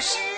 [0.00, 0.35] 是。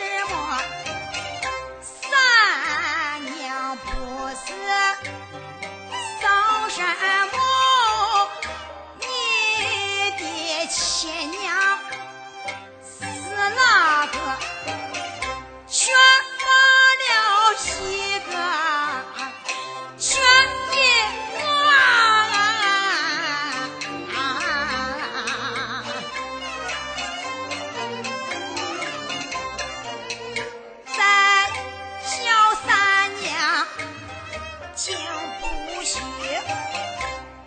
[34.78, 34.96] 行
[35.40, 35.98] 不许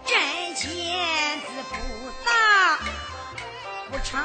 [0.06, 1.76] 针线子不
[2.26, 2.78] 打
[3.90, 4.20] 不成